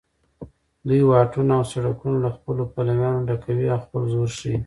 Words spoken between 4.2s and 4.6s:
ښیي